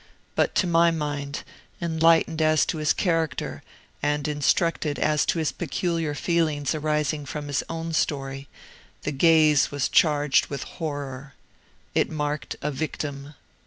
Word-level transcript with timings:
But 0.33 0.55
to 0.55 0.65
my 0.65 0.89
mind, 0.89 1.43
enlightened 1.79 2.41
as 2.41 2.65
to 2.65 2.79
his 2.79 2.91
character, 2.91 3.61
and 4.01 4.27
instructed 4.27 4.97
as 4.97 5.27
to 5.27 5.37
his 5.37 5.51
peculiar 5.51 6.15
feelings 6.15 6.73
arising 6.73 7.23
from 7.27 7.45
his 7.45 7.63
own 7.69 7.93
story, 7.93 8.47
the 9.03 9.11
gaze 9.11 9.69
was 9.69 9.87
charged 9.87 10.47
with 10.47 10.63
horror. 10.63 11.35
It 11.93 12.09
marked 12.09 12.55
a 12.63 12.71
victim. 12.71 13.35